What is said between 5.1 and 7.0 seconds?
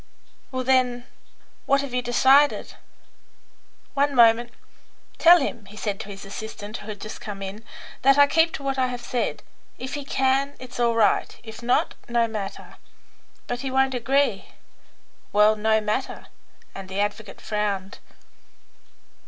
Tell him," he said to his assistant, who had